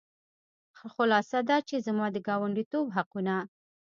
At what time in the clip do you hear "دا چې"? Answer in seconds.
1.49-1.75